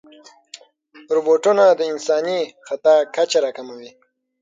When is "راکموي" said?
3.45-3.91